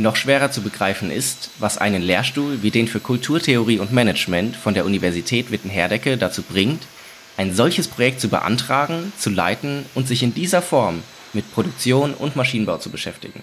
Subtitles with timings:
[0.00, 4.74] noch schwerer zu begreifen ist, was einen Lehrstuhl wie den für Kulturtheorie und Management von
[4.74, 6.82] der Universität Witten-Herdecke dazu bringt,
[7.36, 11.02] ein solches Projekt zu beantragen, zu leiten und sich in dieser Form
[11.32, 13.42] mit Produktion und Maschinenbau zu beschäftigen.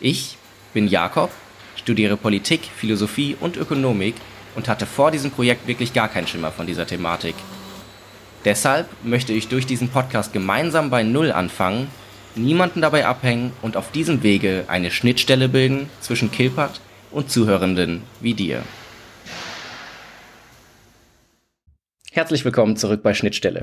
[0.00, 0.36] Ich
[0.72, 1.30] bin Jakob,
[1.76, 4.14] studiere Politik, Philosophie und Ökonomik
[4.54, 7.34] und hatte vor diesem Projekt wirklich gar keinen Schimmer von dieser Thematik.
[8.44, 11.88] Deshalb möchte ich durch diesen Podcast gemeinsam bei Null anfangen
[12.34, 18.34] niemanden dabei abhängen und auf diesem Wege eine Schnittstelle bilden zwischen Kilpat und Zuhörenden wie
[18.34, 18.62] dir.
[22.10, 23.62] Herzlich willkommen zurück bei Schnittstelle.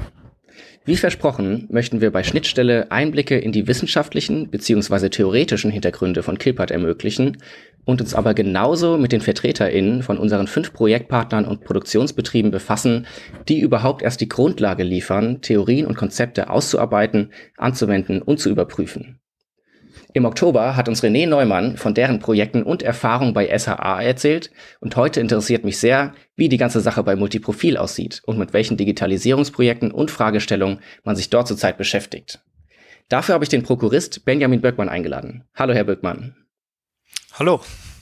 [0.88, 5.10] Wie versprochen möchten wir bei Schnittstelle Einblicke in die wissenschaftlichen bzw.
[5.10, 7.38] theoretischen Hintergründe von Kilpat ermöglichen
[7.86, 13.08] und uns aber genauso mit den VertreterInnen von unseren fünf Projektpartnern und Produktionsbetrieben befassen,
[13.50, 19.20] die überhaupt erst die Grundlage liefern, Theorien und Konzepte auszuarbeiten, anzuwenden und zu überprüfen.
[20.16, 24.50] Im Oktober hat uns René Neumann von deren Projekten und Erfahrungen bei SHA erzählt
[24.80, 28.78] und heute interessiert mich sehr, wie die ganze Sache bei Multiprofil aussieht und mit welchen
[28.78, 32.42] Digitalisierungsprojekten und Fragestellungen man sich dort zurzeit beschäftigt.
[33.10, 35.44] Dafür habe ich den Prokurist Benjamin Böckmann eingeladen.
[35.54, 36.38] Hallo, Herr Böckmann.
[37.34, 37.60] Hallo,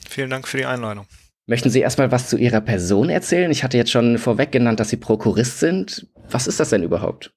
[0.08, 1.06] vielen Dank für die Einladung.
[1.46, 3.50] Möchten Sie erstmal was zu Ihrer Person erzählen?
[3.50, 6.06] Ich hatte jetzt schon vorweg genannt, dass Sie Prokurist sind.
[6.30, 7.34] Was ist das denn überhaupt?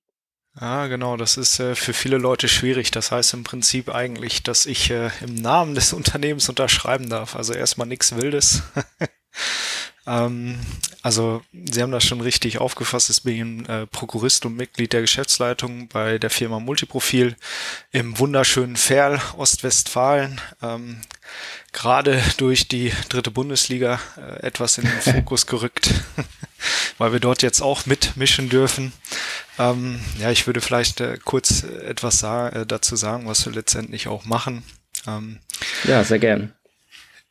[0.59, 2.89] Ah, genau, das ist äh, für viele Leute schwierig.
[2.89, 7.35] Das heißt im Prinzip eigentlich, dass ich äh, im Namen des Unternehmens unterschreiben darf.
[7.35, 8.63] Also erstmal nichts Wildes.
[10.07, 10.59] ähm,
[11.03, 13.11] also Sie haben das schon richtig aufgefasst.
[13.11, 17.35] Ich bin äh, Prokurist und Mitglied der Geschäftsleitung bei der Firma Multiprofil
[17.91, 20.41] im wunderschönen Ferl, Ostwestfalen.
[20.63, 21.01] Ähm,
[21.71, 25.93] gerade durch die dritte Bundesliga äh, etwas in den Fokus gerückt,
[26.97, 28.93] weil wir dort jetzt auch mitmischen dürfen.
[29.59, 34.07] Ähm, ja, ich würde vielleicht äh, kurz etwas sa äh, dazu sagen, was wir letztendlich
[34.07, 34.63] auch machen.
[35.07, 35.39] Ähm,
[35.85, 36.53] ja, sehr gern.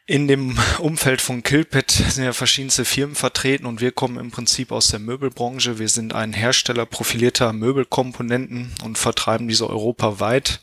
[0.08, 4.70] In dem Umfeld von Kilpet sind ja verschiedenste Firmen vertreten und wir kommen im Prinzip
[4.70, 5.80] aus der Möbelbranche.
[5.80, 10.60] Wir sind ein Hersteller profilierter Möbelkomponenten und vertreiben diese europaweit.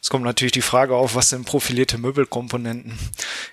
[0.00, 2.98] Es kommt natürlich die Frage auf, was sind profilierte Möbelkomponenten?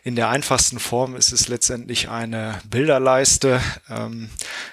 [0.06, 4.30] In der einfachsten Form ist es letztendlich eine Bilderleiste, ähm,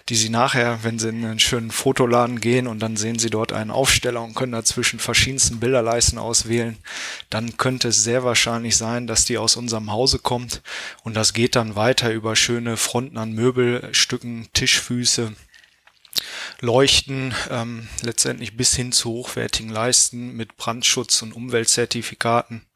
[0.09, 3.53] die Sie nachher, wenn Sie in einen schönen Fotoladen gehen und dann sehen Sie dort
[3.53, 6.79] einen Aufsteller und können dazwischen verschiedensten Bilderleisten auswählen,
[7.29, 10.60] dann könnte es sehr wahrscheinlich sein, dass die aus unserem Hause kommt
[11.05, 15.33] und das geht dann weiter über schöne Fronten an Möbelstücken, Tischfüße,
[16.61, 22.67] Leuchten, ähm, letztendlich bis hin zu hochwertigen Leisten mit Brandschutz und Umweltzertifikaten,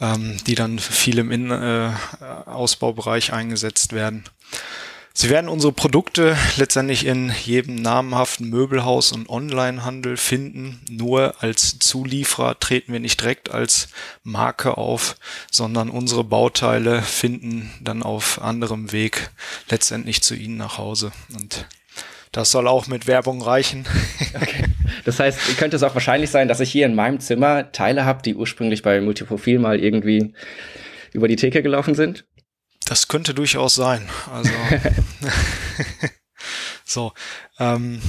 [0.00, 4.24] ähm, die dann viel im Innenausbaubereich äh, eingesetzt werden.
[5.16, 10.80] Sie werden unsere Produkte letztendlich in jedem namhaften Möbelhaus und Onlinehandel finden.
[10.90, 13.90] Nur als Zulieferer treten wir nicht direkt als
[14.24, 15.14] Marke auf,
[15.52, 19.30] sondern unsere Bauteile finden dann auf anderem Weg
[19.70, 21.12] letztendlich zu Ihnen nach Hause.
[21.32, 21.68] Und
[22.32, 23.86] das soll auch mit Werbung reichen.
[24.34, 24.64] Okay.
[25.04, 28.22] Das heißt, könnte es auch wahrscheinlich sein, dass ich hier in meinem Zimmer Teile habe,
[28.22, 30.34] die ursprünglich bei Multiprofil mal irgendwie
[31.12, 32.24] über die Theke gelaufen sind?
[32.84, 34.08] Das könnte durchaus sein.
[34.32, 34.50] Also
[36.84, 37.12] so.
[37.58, 38.00] Ähm,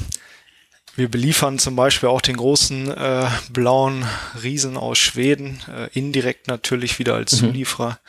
[0.96, 4.06] wir beliefern zum Beispiel auch den großen äh, blauen
[4.42, 7.48] Riesen aus Schweden, äh, indirekt natürlich wieder als mhm.
[7.48, 8.00] Zulieferer.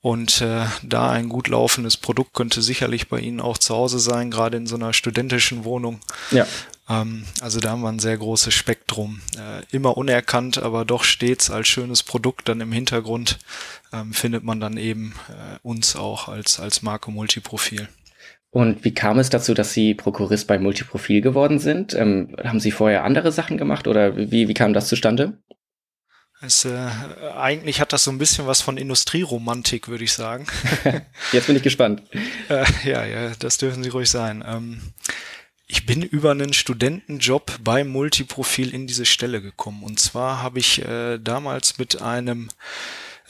[0.00, 4.30] Und äh, da ein gut laufendes Produkt könnte sicherlich bei Ihnen auch zu Hause sein,
[4.30, 6.00] gerade in so einer studentischen Wohnung.
[6.30, 6.46] Ja.
[6.88, 9.20] Ähm, also da haben wir ein sehr großes Spektrum.
[9.38, 13.38] Äh, immer unerkannt, aber doch stets als schönes Produkt dann im Hintergrund
[13.92, 17.88] ähm, findet man dann eben äh, uns auch als, als Marke Multiprofil.
[18.50, 21.92] Und wie kam es dazu, dass Sie Prokurist bei Multiprofil geworden sind?
[21.94, 25.38] Ähm, haben Sie vorher andere Sachen gemacht oder wie, wie kam das zustande?
[26.40, 26.88] Es, äh,
[27.36, 30.46] eigentlich hat das so ein bisschen was von Industrieromantik, würde ich sagen.
[31.32, 32.02] Jetzt bin ich gespannt.
[32.48, 34.44] äh, ja, ja, das dürfen Sie ruhig sein.
[34.46, 34.80] Ähm,
[35.66, 39.82] ich bin über einen Studentenjob bei Multiprofil in diese Stelle gekommen.
[39.82, 42.50] Und zwar habe ich äh, damals mit einem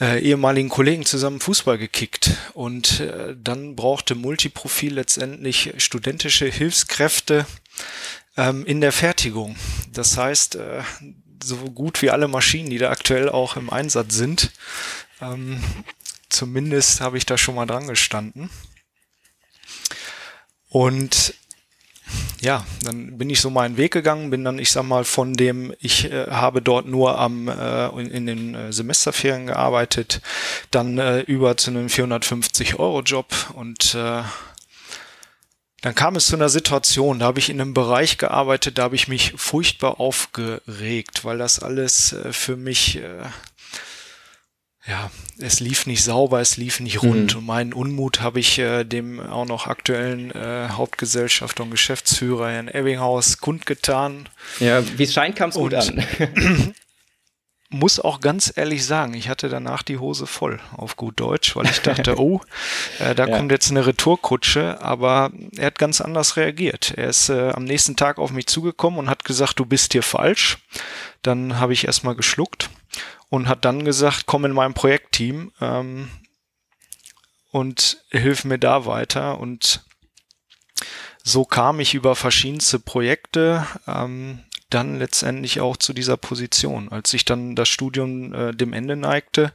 [0.01, 7.45] äh, ehemaligen Kollegen zusammen Fußball gekickt und äh, dann brauchte Multiprofil letztendlich studentische Hilfskräfte
[8.35, 9.55] ähm, in der Fertigung.
[9.93, 10.81] Das heißt, äh,
[11.41, 14.51] so gut wie alle Maschinen, die da aktuell auch im Einsatz sind,
[15.21, 15.63] ähm,
[16.27, 18.49] zumindest habe ich da schon mal dran gestanden.
[20.67, 21.33] Und
[22.41, 25.73] ja, dann bin ich so meinen Weg gegangen, bin dann, ich sag mal, von dem,
[25.79, 30.21] ich äh, habe dort nur am äh, in, den äh, Semesterferien gearbeitet,
[30.71, 34.21] dann äh, über zu einem 450-Euro-Job und äh,
[35.81, 38.95] dann kam es zu einer Situation, da habe ich in einem Bereich gearbeitet, da habe
[38.95, 43.23] ich mich furchtbar aufgeregt, weil das alles äh, für mich äh,
[44.87, 45.09] ja,
[45.39, 47.33] es lief nicht sauber, es lief nicht rund.
[47.33, 47.39] Mhm.
[47.39, 52.67] Und meinen Unmut habe ich äh, dem auch noch aktuellen äh, Hauptgesellschafter und Geschäftsführer Herrn
[52.67, 54.29] Ebbinghaus kundgetan.
[54.59, 56.03] Ja, wie es scheint, kam es gut an.
[57.69, 61.65] muss auch ganz ehrlich sagen, ich hatte danach die Hose voll, auf gut Deutsch, weil
[61.65, 62.41] ich dachte, oh,
[62.99, 63.37] äh, da ja.
[63.37, 66.93] kommt jetzt eine Retourkutsche, aber er hat ganz anders reagiert.
[66.95, 70.03] Er ist äh, am nächsten Tag auf mich zugekommen und hat gesagt, du bist hier
[70.03, 70.59] falsch.
[71.21, 72.69] Dann habe ich erstmal geschluckt
[73.29, 76.09] und hat dann gesagt, komm in mein Projektteam ähm,
[77.51, 79.39] und hilf mir da weiter.
[79.39, 79.83] Und
[81.23, 86.89] so kam ich über verschiedenste Projekte ähm, dann letztendlich auch zu dieser Position.
[86.89, 89.53] Als ich dann das Studium äh, dem Ende neigte,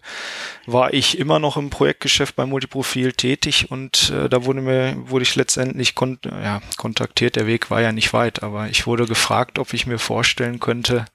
[0.66, 5.24] war ich immer noch im Projektgeschäft bei Multiprofil tätig und äh, da wurde mir wurde
[5.24, 7.36] ich letztendlich kon ja, kontaktiert.
[7.36, 11.06] Der Weg war ja nicht weit, aber ich wurde gefragt, ob ich mir vorstellen könnte,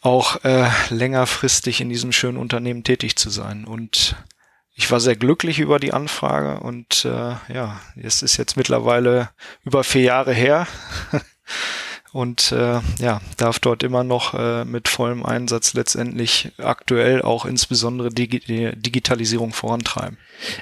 [0.00, 3.64] auch äh, längerfristig in diesem schönen Unternehmen tätig zu sein.
[3.64, 4.16] Und
[4.74, 9.30] ich war sehr glücklich über die Anfrage und äh, ja, es ist jetzt mittlerweile
[9.64, 10.68] über vier Jahre her.
[12.12, 18.10] und äh, ja, darf dort immer noch äh, mit vollem Einsatz letztendlich aktuell auch insbesondere
[18.10, 18.28] die
[18.76, 20.16] Digitalisierung vorantreiben.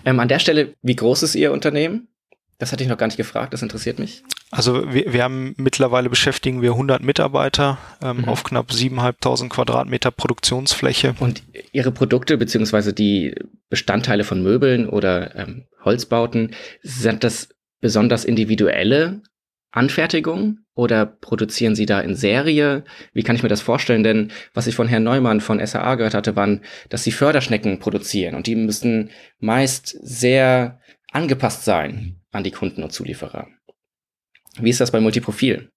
[0.04, 2.08] Ähm, an der Stelle, wie groß ist Ihr Unternehmen?
[2.58, 4.22] Das hatte ich noch gar nicht gefragt, das interessiert mich.
[4.50, 8.28] Also wir, wir haben mittlerweile beschäftigen wir 100 Mitarbeiter ähm, mhm.
[8.28, 11.14] auf knapp 7.500 Quadratmeter Produktionsfläche.
[11.20, 11.42] Und
[11.72, 13.34] Ihre Produkte beziehungsweise die
[13.68, 17.48] Bestandteile von Möbeln oder ähm, Holzbauten, sind das
[17.80, 19.20] besonders individuelle
[19.70, 22.84] Anfertigungen oder produzieren Sie da in Serie?
[23.12, 24.02] Wie kann ich mir das vorstellen?
[24.02, 28.34] Denn was ich von Herrn Neumann von SAA gehört hatte, waren, dass Sie Förderschnecken produzieren
[28.34, 30.80] und die müssen meist sehr
[31.12, 33.48] angepasst sein an die Kunden und Zulieferer.
[34.58, 35.70] Wie ist das bei Multiprofil?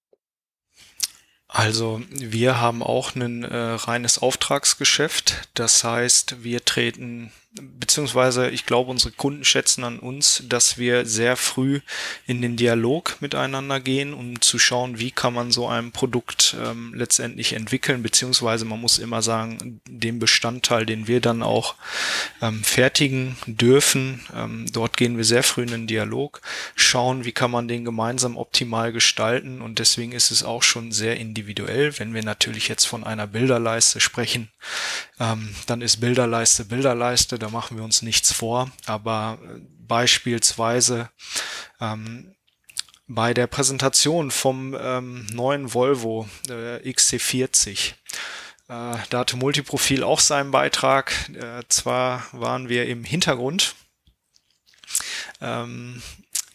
[1.48, 5.48] Also wir haben auch ein äh, reines Auftragsgeschäft.
[5.54, 11.36] Das heißt, wir treten beziehungsweise ich glaube, unsere Kunden schätzen an uns, dass wir sehr
[11.36, 11.80] früh
[12.26, 16.94] in den Dialog miteinander gehen, um zu schauen, wie kann man so ein Produkt ähm,
[16.94, 21.74] letztendlich entwickeln, beziehungsweise man muss immer sagen, den Bestandteil, den wir dann auch
[22.40, 26.40] ähm, fertigen dürfen, ähm, dort gehen wir sehr früh in den Dialog,
[26.76, 29.60] schauen, wie kann man den gemeinsam optimal gestalten.
[29.60, 31.98] Und deswegen ist es auch schon sehr individuell.
[31.98, 34.50] Wenn wir natürlich jetzt von einer Bilderleiste sprechen,
[35.18, 38.70] ähm, dann ist Bilderleiste Bilderleiste da machen wir uns nichts vor.
[38.86, 41.10] Aber äh, beispielsweise
[41.80, 42.34] ähm,
[43.08, 47.94] bei der Präsentation vom ähm, neuen Volvo äh, XC40
[48.70, 51.12] äh, da hatte Multiprofil auch seinen Beitrag.
[51.34, 53.74] Äh, zwar waren wir im Hintergrund
[55.40, 56.00] ähm,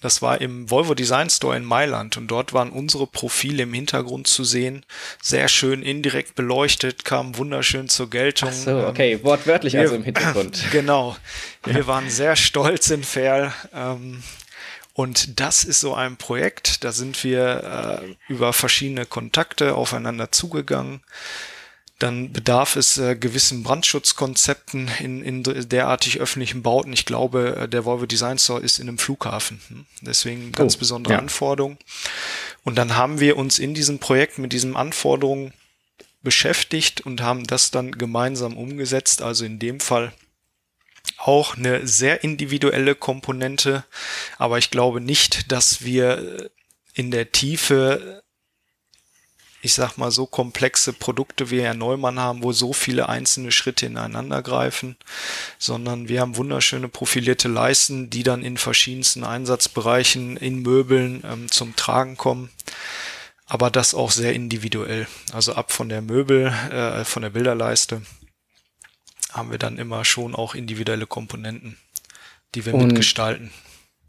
[0.05, 4.27] das war im Volvo Design Store in Mailand und dort waren unsere Profile im Hintergrund
[4.27, 4.85] zu sehen.
[5.19, 8.49] Sehr schön indirekt beleuchtet, kamen wunderschön zur Geltung.
[8.51, 10.63] Ach so, okay, ähm, wortwörtlich wir, also im Hintergrund.
[10.71, 11.17] Genau.
[11.65, 13.51] Wir waren sehr stolz in Ferl.
[13.73, 14.21] Ähm,
[14.93, 21.01] und das ist so ein Projekt, da sind wir äh, über verschiedene Kontakte aufeinander zugegangen
[21.99, 26.91] dann bedarf es äh, gewissen Brandschutzkonzepten in, in derartig öffentlichen Bauten.
[26.91, 29.61] Ich glaube, äh, der Volvo Design Store ist in einem Flughafen.
[29.69, 29.85] Hm?
[30.01, 31.19] Deswegen ganz oh, besondere ja.
[31.19, 31.77] Anforderungen.
[32.63, 35.53] Und dann haben wir uns in diesem Projekt mit diesen Anforderungen
[36.21, 39.21] beschäftigt und haben das dann gemeinsam umgesetzt.
[39.21, 40.11] Also in dem Fall
[41.17, 43.85] auch eine sehr individuelle Komponente.
[44.37, 46.49] Aber ich glaube nicht, dass wir äh,
[46.93, 48.23] in der Tiefe
[49.65, 53.87] ich sag mal, so komplexe Produkte wie Herr Neumann haben, wo so viele einzelne Schritte
[53.87, 54.95] ineinander greifen,
[55.57, 61.75] sondern wir haben wunderschöne profilierte Leisten, die dann in verschiedensten Einsatzbereichen in Möbeln ähm, zum
[61.75, 62.51] Tragen kommen.
[63.47, 65.07] Aber das auch sehr individuell.
[65.33, 68.03] Also ab von der Möbel, äh, von der Bilderleiste
[69.31, 71.75] haben wir dann immer schon auch individuelle Komponenten,
[72.53, 73.49] die wir Und mitgestalten.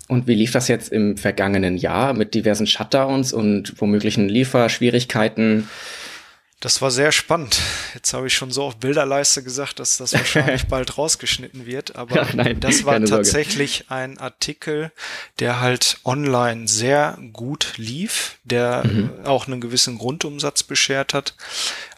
[0.08, 5.68] Und wie lief das jetzt im vergangenen Jahr mit diversen Shutdowns und womöglichen Lieferschwierigkeiten?
[6.60, 7.60] Das war sehr spannend.
[7.94, 11.96] Jetzt habe ich schon so auf Bilderleiste gesagt, dass das wahrscheinlich bald rausgeschnitten wird.
[11.96, 13.94] Aber ja, nein, das war tatsächlich Sorge.
[13.94, 14.90] ein Artikel,
[15.38, 19.10] der halt online sehr gut lief, der mhm.
[19.24, 21.34] auch einen gewissen Grundumsatz beschert hat.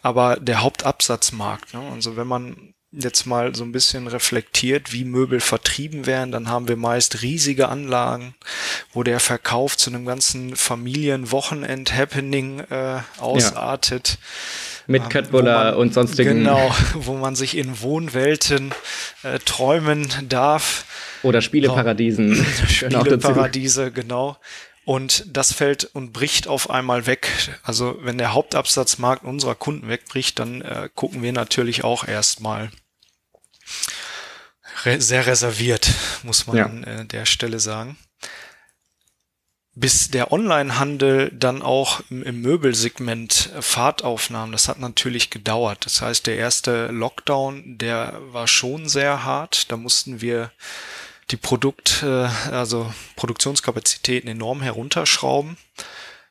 [0.01, 1.81] Aber der Hauptabsatzmarkt, ne?
[1.93, 6.67] also wenn man jetzt mal so ein bisschen reflektiert, wie Möbel vertrieben werden, dann haben
[6.67, 8.33] wir meist riesige Anlagen,
[8.93, 14.09] wo der Verkauf zu einem ganzen Familienwochenend-Happening äh, ausartet.
[14.09, 14.17] Ja.
[14.87, 16.39] Mit ähm, Köttbullar und sonstigen.
[16.39, 18.73] Genau, wo man sich in Wohnwelten
[19.21, 20.85] äh, träumen darf.
[21.21, 22.35] Oder Spieleparadiesen.
[22.67, 24.37] Spieleparadiese, genau.
[24.89, 27.29] Und das fällt und bricht auf einmal weg.
[27.61, 32.71] Also wenn der Hauptabsatzmarkt unserer Kunden wegbricht, dann äh, gucken wir natürlich auch erstmal
[34.85, 35.91] re sehr reserviert,
[36.23, 36.65] muss man ja.
[36.65, 37.99] an äh, der Stelle sagen.
[39.75, 45.85] Bis der Onlinehandel dann auch im, im Möbelsegment Fahrt aufnahm, das hat natürlich gedauert.
[45.85, 49.71] Das heißt, der erste Lockdown, der war schon sehr hart.
[49.71, 50.51] Da mussten wir
[51.31, 55.57] die Produkt, äh, also Produktionskapazitäten enorm herunterschrauben.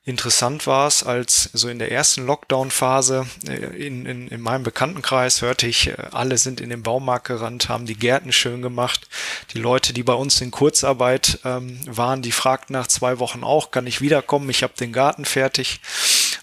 [0.08, 5.42] Interessant war es, als so in der ersten Lockdown-Phase äh, in, in, in meinem Bekanntenkreis
[5.42, 9.06] hörte ich, äh, alle sind in den Baumarkt gerannt, haben die Gärten schön gemacht.
[9.52, 13.70] Die Leute, die bei uns in Kurzarbeit ähm, waren, die fragten nach zwei Wochen auch,
[13.70, 14.48] kann ich wiederkommen?
[14.48, 15.80] Ich habe den Garten fertig.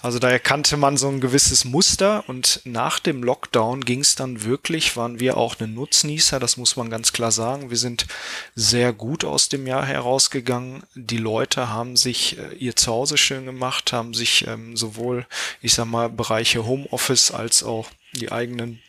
[0.06, 4.44] Also da erkannte man so ein gewisses Muster und nach dem Lockdown ging es dann
[4.44, 7.72] wirklich, waren wir auch eine Nutznießer, das muss man ganz klar sagen.
[7.72, 8.06] Wir sind
[8.54, 10.84] sehr gut aus dem Jahr herausgegangen.
[10.94, 15.26] Die Leute haben sich äh, ihr Zuhause schön gemacht, haben sich ähm, sowohl,
[15.64, 18.84] ich sag mal, Bereiche Homeoffice als auch die eigenen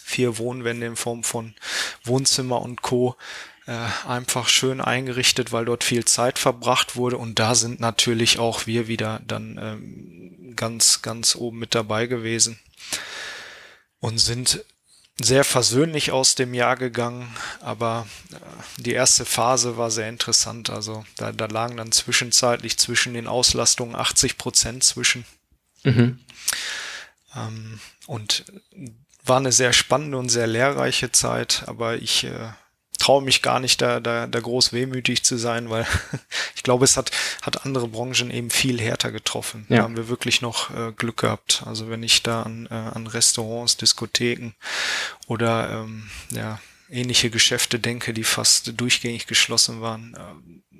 [0.00, 1.54] vier Wohnwände in Form von
[2.04, 3.16] Wohnzimmer und Co
[3.66, 8.66] äh, einfach schön eingerichtet, weil dort viel Zeit verbracht wurde und da sind natürlich auch
[8.66, 12.58] wir wieder dann ähm, ganz, ganz oben mit dabei gewesen
[14.00, 14.64] und sind
[15.18, 18.36] sehr versöhnlich aus dem Jahr gegangen, aber äh,
[18.82, 20.68] die erste Phase war sehr interessant.
[20.70, 25.24] Also da, da lagen dann zwischenzeitlich zwischen den Auslastungen 80 Prozent zwischen.
[25.84, 26.18] Mhm.
[27.34, 28.44] Ähm, und
[29.24, 32.50] war eine sehr spannende und sehr lehrreiche Zeit, aber ich äh,
[32.98, 35.86] traue mich gar nicht, da, da, da groß wehmütig zu sein, weil
[36.54, 37.10] ich glaube, es hat,
[37.42, 39.66] hat andere Branchen eben viel härter getroffen.
[39.68, 39.78] Ja.
[39.78, 41.62] Da haben wir wirklich noch äh, Glück gehabt.
[41.66, 44.52] Also wenn ich da an, äh, an Restaurants, Diskotheken
[45.26, 46.60] oder ähm, ja,
[46.90, 50.78] ähnliche Geschäfte denke, die fast durchgängig geschlossen waren, äh,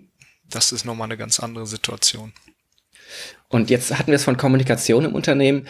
[0.48, 2.32] das ist nochmal eine ganz andere Situation.
[3.48, 5.66] Und jetzt hatten wir es von Kommunikation im Unternehmen.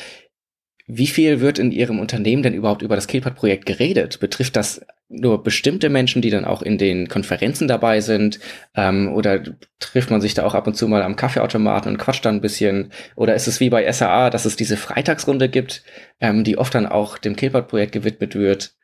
[0.89, 4.21] Wie viel wird in Ihrem Unternehmen denn überhaupt über das Killpad-Projekt geredet?
[4.21, 8.39] Betrifft das nur bestimmte Menschen, die dann auch in den Konferenzen dabei sind?
[8.77, 9.43] Ähm, oder
[9.81, 12.41] trifft man sich da auch ab und zu mal am Kaffeeautomaten und quatscht dann ein
[12.41, 12.93] bisschen?
[13.17, 15.83] Oder ist es wie bei SAA, dass es diese Freitagsrunde gibt,
[16.21, 18.77] ähm, die oft dann auch dem Killpad-Projekt gewidmet wird?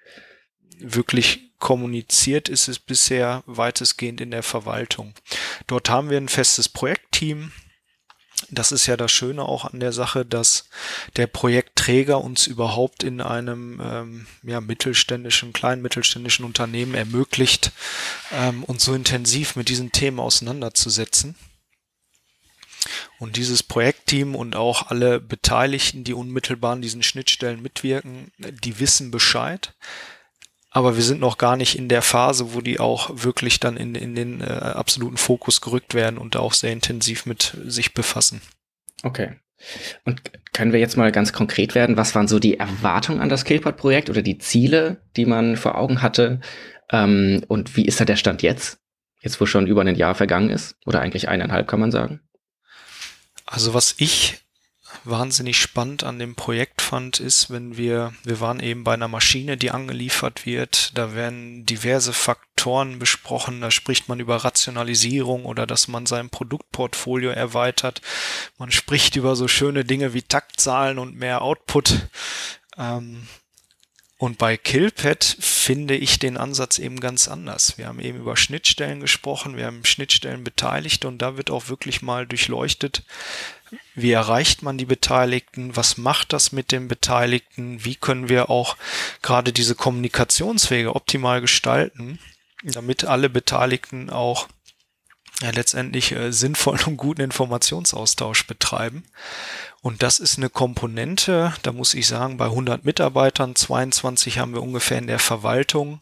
[0.80, 5.14] Wirklich kommuniziert ist es bisher weitestgehend in der Verwaltung.
[5.68, 7.52] Dort haben wir ein festes Projektteam,
[8.50, 10.68] das ist ja das Schöne auch an der Sache, dass
[11.16, 17.72] der Projektträger uns überhaupt in einem ähm, ja, mittelständischen, kleinen mittelständischen Unternehmen ermöglicht,
[18.32, 21.34] ähm, uns so intensiv mit diesen Themen auseinanderzusetzen.
[23.18, 29.10] Und dieses Projektteam und auch alle Beteiligten, die unmittelbar an diesen Schnittstellen mitwirken, die wissen
[29.10, 29.74] Bescheid
[30.72, 33.94] aber wir sind noch gar nicht in der Phase, wo die auch wirklich dann in,
[33.94, 38.40] in den äh, absoluten Fokus gerückt werden und auch sehr intensiv mit sich befassen.
[39.02, 39.36] Okay.
[40.04, 41.96] Und können wir jetzt mal ganz konkret werden?
[41.96, 46.02] Was waren so die Erwartungen an das Killpad-Projekt oder die Ziele, die man vor Augen
[46.02, 46.40] hatte?
[46.90, 48.78] Ähm, und wie ist da der Stand jetzt?
[49.20, 50.76] Jetzt, wo schon über ein Jahr vergangen ist?
[50.84, 52.20] Oder eigentlich eineinhalb, kann man sagen?
[53.46, 54.41] Also was ich
[55.04, 59.56] wahnsinnig spannend an dem Projekt fand, ist, wenn wir, wir waren eben bei einer Maschine,
[59.56, 65.88] die angeliefert wird, da werden diverse Faktoren besprochen, da spricht man über Rationalisierung oder dass
[65.88, 68.00] man sein Produktportfolio erweitert.
[68.58, 72.08] Man spricht über so schöne Dinge wie Taktzahlen und mehr Output.
[72.78, 73.26] Ähm,
[74.22, 77.76] und bei Killpad finde ich den Ansatz eben ganz anders.
[77.76, 82.02] Wir haben eben über Schnittstellen gesprochen, wir haben Schnittstellen beteiligt und da wird auch wirklich
[82.02, 83.02] mal durchleuchtet,
[83.94, 85.76] wie erreicht man die Beteiligten?
[85.76, 87.84] Was macht das mit den Beteiligten?
[87.84, 88.76] Wie können wir auch
[89.22, 92.18] gerade diese Kommunikationswege optimal gestalten,
[92.62, 94.48] damit alle Beteiligten auch
[95.42, 99.04] ja, letztendlich äh, sinnvollen und guten Informationsaustausch betreiben.
[99.80, 104.62] Und das ist eine Komponente, da muss ich sagen, bei 100 Mitarbeitern, 22 haben wir
[104.62, 106.00] ungefähr in der Verwaltung.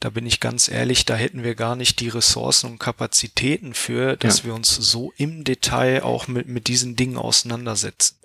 [0.00, 4.16] Da bin ich ganz ehrlich, da hätten wir gar nicht die Ressourcen und Kapazitäten für,
[4.16, 4.46] dass ja.
[4.46, 8.18] wir uns so im Detail auch mit, mit diesen Dingen auseinandersetzen.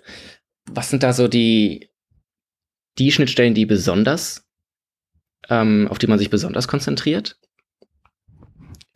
[0.66, 1.88] Was sind da so die,
[2.98, 4.44] die Schnittstellen, die besonders,
[5.48, 7.37] ähm, auf die man sich besonders konzentriert?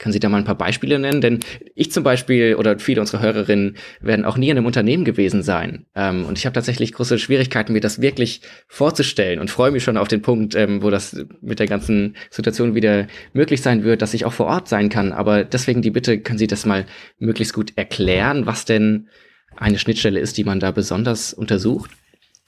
[0.03, 1.21] Können Sie da mal ein paar Beispiele nennen?
[1.21, 1.39] Denn
[1.77, 5.87] ich zum Beispiel oder viele unserer Hörerinnen werden auch nie in einem Unternehmen gewesen sein.
[5.95, 9.97] Ähm, und ich habe tatsächlich große Schwierigkeiten, mir das wirklich vorzustellen und freue mich schon
[9.97, 14.13] auf den Punkt, ähm, wo das mit der ganzen Situation wieder möglich sein wird, dass
[14.13, 15.13] ich auch vor Ort sein kann.
[15.13, 16.85] Aber deswegen die Bitte, können Sie das mal
[17.21, 19.09] möglichst gut erklären, was denn
[19.57, 21.93] eine Schnittstelle ist, die man da besonders untersucht?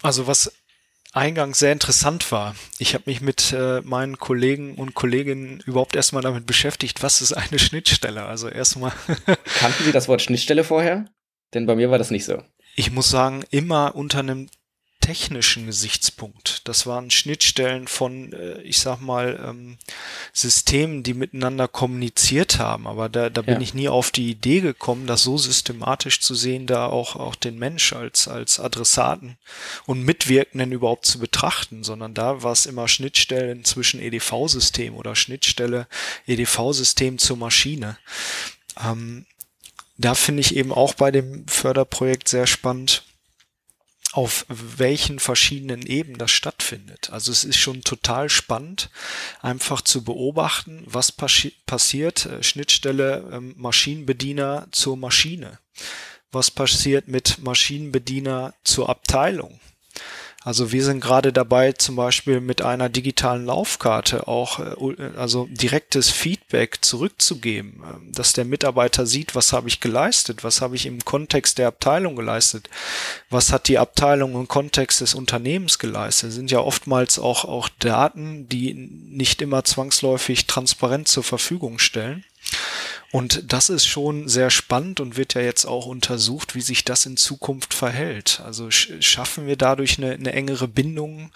[0.02, 0.52] Also was
[1.14, 2.54] eingangs sehr interessant war.
[2.78, 7.32] Ich habe mich mit äh, meinen Kollegen und Kolleginnen überhaupt erstmal damit beschäftigt, was ist
[7.32, 8.24] eine Schnittstelle.
[8.24, 8.92] Also erstmal.
[9.58, 11.06] Kannten Sie das Wort Schnittstelle vorher?
[11.54, 12.42] Denn bei mir war das nicht so.
[12.74, 14.48] Ich muss sagen, immer unter einem
[15.04, 16.66] technischen Gesichtspunkt.
[16.66, 19.76] Das waren Schnittstellen von, äh, ich sag mal, ähm,
[20.32, 22.86] Systemen, die miteinander kommuniziert haben.
[22.86, 23.60] Aber da, da bin ja.
[23.60, 27.58] ich nie auf die Idee gekommen, das so systematisch zu sehen, da auch, auch den
[27.58, 29.36] Mensch als, als Adressaten
[29.84, 35.86] und Mitwirkenden überhaupt zu betrachten, sondern da war es immer Schnittstellen zwischen EDV-System oder Schnittstelle
[36.26, 37.98] EDV-System zur Maschine.
[38.82, 39.26] Ähm,
[39.98, 43.04] da finde ich eben auch bei dem Förderprojekt sehr spannend,
[44.14, 47.10] auf welchen verschiedenen Ebenen das stattfindet.
[47.10, 48.88] Also es ist schon total spannend,
[49.42, 55.58] einfach zu beobachten, was passi passiert, äh, Schnittstelle ähm, Maschinenbediener zur Maschine.
[56.30, 59.58] Was passiert mit Maschinenbediener zur Abteilung?
[60.44, 66.10] Also wir sind gerade dabei, zum Beispiel mit einer digitalen Laufkarte auch äh, also direktes
[66.10, 71.02] Feedback zurückzugeben, ähm, dass der Mitarbeiter sieht, was habe ich geleistet, was habe ich im
[71.02, 72.68] Kontext der Abteilung geleistet,
[73.30, 76.28] was hat die Abteilung im Kontext des Unternehmens geleistet.
[76.28, 82.22] Das sind ja oftmals auch, auch Daten, die nicht immer zwangsläufig transparent zur Verfügung stellen.
[83.14, 87.06] Und das ist schon sehr spannend und wird ja jetzt auch untersucht, wie sich das
[87.06, 88.42] in Zukunft verhält.
[88.44, 91.30] Also schaffen wir dadurch eine, eine engere Bindung?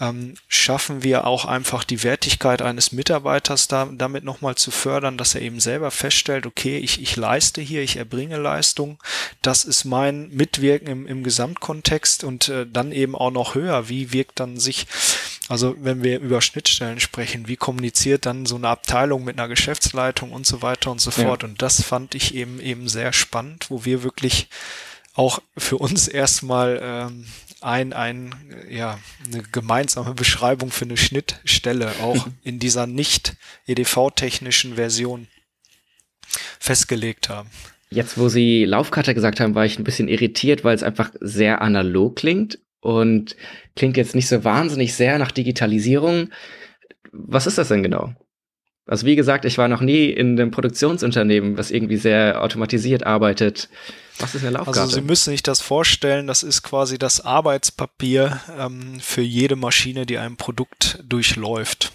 [0.00, 5.36] Ähm, schaffen wir auch einfach die Wertigkeit eines Mitarbeiters da, damit nochmal zu fördern, dass
[5.36, 8.98] er eben selber feststellt, okay, ich, ich leiste hier, ich erbringe Leistung.
[9.42, 13.88] Das ist mein Mitwirken im, im Gesamtkontext und äh, dann eben auch noch höher.
[13.88, 14.88] Wie wirkt dann sich
[15.48, 20.32] also wenn wir über Schnittstellen sprechen, wie kommuniziert dann so eine Abteilung mit einer Geschäftsleitung
[20.32, 21.42] und so weiter und so fort.
[21.42, 21.48] Ja.
[21.48, 24.48] Und das fand ich eben eben sehr spannend, wo wir wirklich
[25.14, 27.26] auch für uns erstmal ähm,
[27.60, 28.34] ein, ein,
[28.70, 35.26] ja, eine gemeinsame Beschreibung für eine Schnittstelle auch in dieser nicht EDV-technischen Version
[36.58, 37.50] festgelegt haben.
[37.90, 41.60] Jetzt, wo Sie Laufkarte gesagt haben, war ich ein bisschen irritiert, weil es einfach sehr
[41.60, 43.36] analog klingt und
[43.76, 46.30] klingt jetzt nicht so wahnsinnig sehr nach Digitalisierung.
[47.12, 48.12] Was ist das denn genau?
[48.86, 53.68] Also wie gesagt, ich war noch nie in einem Produktionsunternehmen, was irgendwie sehr automatisiert arbeitet.
[54.18, 54.80] Was ist eine Laufkarte?
[54.80, 60.04] Also Sie müssen sich das vorstellen, das ist quasi das Arbeitspapier ähm, für jede Maschine,
[60.04, 61.92] die ein Produkt durchläuft.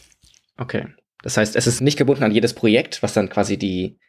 [0.57, 0.87] Okay.
[1.21, 3.99] Das heißt, es ist nicht gebunden an jedes Projekt, was dann quasi die,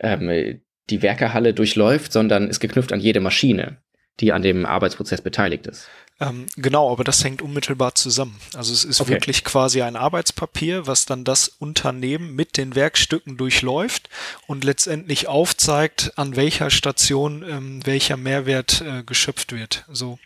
[0.00, 3.78] ähm, die Werkehalle durchläuft, sondern ist geknüpft an jede Maschine
[4.20, 5.88] die an dem Arbeitsprozess beteiligt ist.
[6.18, 8.38] Ähm, genau, aber das hängt unmittelbar zusammen.
[8.54, 9.10] Also es ist okay.
[9.10, 14.08] wirklich quasi ein Arbeitspapier, was dann das Unternehmen mit den Werkstücken durchläuft
[14.46, 19.84] und letztendlich aufzeigt, an welcher Station ähm, welcher Mehrwert äh, geschöpft wird.
[19.92, 20.18] So.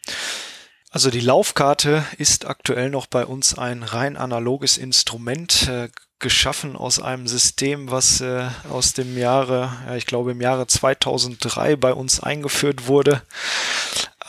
[0.90, 5.88] Also die Laufkarte ist aktuell noch bei uns ein rein analoges Instrument, äh,
[6.20, 11.76] geschaffen aus einem System, was äh, aus dem Jahre, ja, ich glaube im Jahre 2003
[11.76, 13.22] bei uns eingeführt wurde.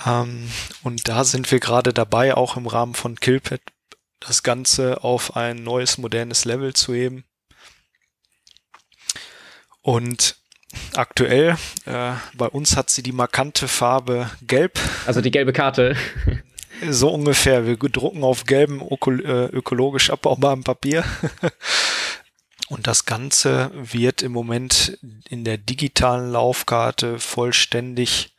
[0.05, 0.49] Ähm,
[0.83, 3.61] und da sind wir gerade dabei, auch im Rahmen von Killpad
[4.19, 7.25] das Ganze auf ein neues, modernes Level zu heben.
[9.81, 10.37] Und
[10.93, 14.79] aktuell, äh, bei uns hat sie die markante Farbe Gelb.
[15.05, 15.95] Also die gelbe Karte.
[16.89, 17.65] So ungefähr.
[17.65, 21.03] Wir drucken auf gelbem äh, ökologisch abbaubarem Papier.
[22.69, 28.33] Und das Ganze wird im Moment in der digitalen Laufkarte vollständig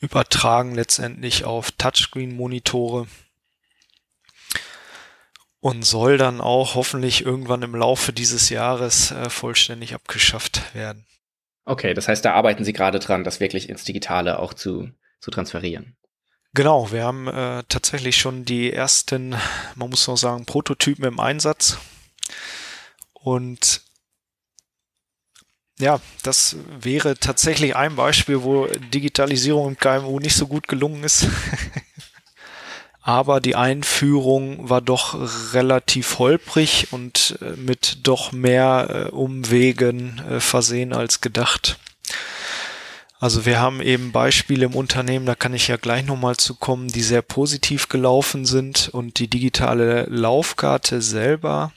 [0.00, 3.06] übertragen, letztendlich auf Touchscreen-Monitore
[5.60, 11.06] und soll dann auch hoffentlich irgendwann im Laufe dieses Jahres äh, vollständig abgeschafft werden.
[11.64, 15.30] Okay, das heißt, da arbeiten Sie gerade dran, das wirklich ins Digitale auch zu, zu
[15.30, 15.97] transferieren.
[16.54, 19.36] Genau, wir haben äh, tatsächlich schon die ersten,
[19.74, 21.78] man muss noch sagen, Prototypen im Einsatz.
[23.12, 23.82] Und
[25.78, 31.28] ja, das wäre tatsächlich ein Beispiel, wo Digitalisierung im KMU nicht so gut gelungen ist.
[33.00, 40.40] Aber die Einführung war doch relativ holprig und äh, mit doch mehr äh, Umwegen äh,
[40.40, 41.78] versehen als gedacht.
[43.20, 46.86] Also wir haben eben Beispiele im Unternehmen, da kann ich ja gleich nochmal zu kommen,
[46.88, 51.72] die sehr positiv gelaufen sind und die digitale Laufkarte selber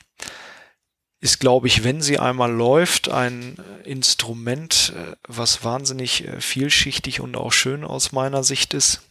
[1.19, 7.37] ist, glaube ich, wenn sie einmal läuft, ein Instrument, äh, was wahnsinnig äh, vielschichtig und
[7.37, 9.01] auch schön aus meiner Sicht ist.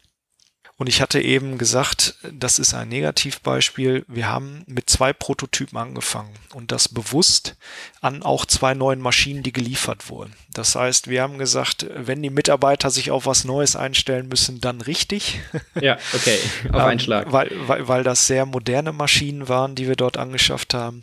[0.80, 4.06] Und ich hatte eben gesagt, das ist ein Negativbeispiel.
[4.08, 7.56] Wir haben mit zwei Prototypen angefangen und das bewusst
[8.00, 10.32] an auch zwei neuen Maschinen, die geliefert wurden.
[10.54, 14.80] Das heißt, wir haben gesagt, wenn die Mitarbeiter sich auf was Neues einstellen müssen, dann
[14.80, 15.40] richtig.
[15.80, 16.38] Ja, okay,
[16.72, 17.26] auf einen Schlag.
[17.26, 21.02] Ähm, weil, weil, weil das sehr moderne Maschinen waren, die wir dort angeschafft haben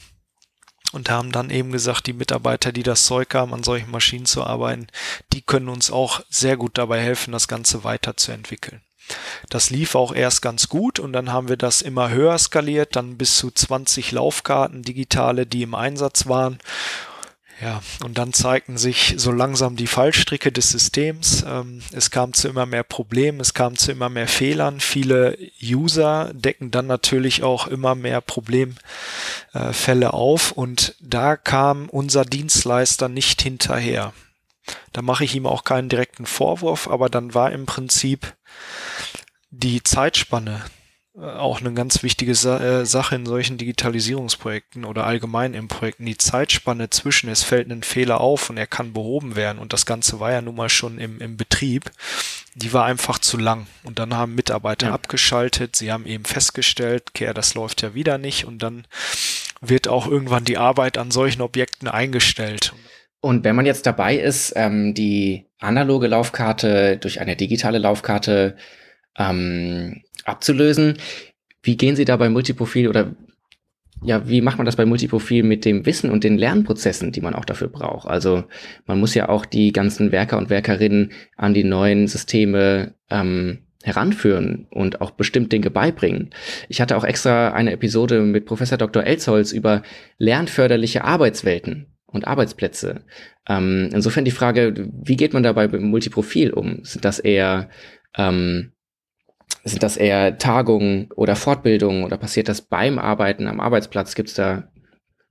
[0.92, 4.44] und haben dann eben gesagt, die Mitarbeiter, die das Zeug haben, an solchen Maschinen zu
[4.44, 4.88] arbeiten,
[5.34, 8.82] die können uns auch sehr gut dabei helfen, das Ganze weiterzuentwickeln.
[9.50, 13.18] Das lief auch erst ganz gut und dann haben wir das immer höher skaliert, dann
[13.18, 16.60] bis zu 20 Laufkarten, digitale, die im Einsatz waren.
[17.60, 21.44] Ja, und dann zeigten sich so langsam die Fallstricke des Systems.
[21.48, 24.80] Ähm, es kam zu immer mehr Problemen, es kam zu immer mehr Fehlern.
[24.80, 33.10] Viele User decken dann natürlich auch immer mehr Problemfälle auf und da kam unser Dienstleister
[33.10, 34.14] nicht hinterher.
[34.94, 38.36] Da mache ich ihm auch keinen direkten Vorwurf, aber dann war im Prinzip
[39.58, 40.62] die Zeitspanne
[41.18, 46.06] äh, auch eine ganz wichtige äh, Sache in solchen Digitalisierungsprojekten oder allgemein in Projekten.
[46.06, 49.86] Die Zeitspanne zwischen, es fällt ein Fehler auf und er kann behoben werden und das
[49.86, 51.92] Ganze war ja nun mal schon im, im Betrieb,
[52.56, 53.68] die war einfach zu lang.
[53.84, 54.94] Und dann haben Mitarbeiter ja.
[54.94, 58.86] abgeschaltet, sie haben eben festgestellt, okay, das läuft ja wieder nicht und dann
[59.60, 62.74] wird auch irgendwann die Arbeit an solchen Objekten eingestellt.
[63.22, 68.56] Und wenn man jetzt dabei ist, ähm, die analoge Laufkarte durch eine digitale Laufkarte
[69.18, 70.98] ähm, abzulösen.
[71.64, 73.16] Wie gehen Sie da bei Multiprofil oder
[74.04, 77.34] ja, wie macht man das bei Multiprofil mit dem Wissen und den Lernprozessen, die man
[77.34, 78.08] auch dafür braucht?
[78.08, 78.44] Also
[78.86, 84.68] man muss ja auch die ganzen Werker und Werkerinnen an die neuen Systeme ähm, heranführen
[84.70, 86.30] und auch bestimmt Dinge beibringen.
[86.70, 89.04] Ich hatte auch extra eine Episode mit Professor Dr.
[89.04, 89.82] Elsholz über
[90.18, 93.02] lernförderliche Arbeitswelten und Arbeitsplätze.
[93.48, 96.84] Ähm, insofern die Frage, wie geht man dabei mit Multiprofil um?
[96.84, 97.70] Sind das eher
[98.16, 98.74] ähm,
[99.72, 104.16] sind das eher Tagungen oder Fortbildungen oder passiert das beim Arbeiten am Arbeitsplatz?
[104.16, 104.70] Gibt es da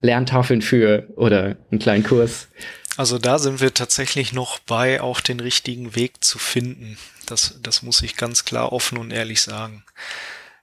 [0.01, 2.49] Lerntafeln für oder einen kleinen Kurs?
[2.97, 6.97] Also da sind wir tatsächlich noch bei, auch den richtigen Weg zu finden.
[7.27, 9.85] Das, das muss ich ganz klar offen und ehrlich sagen.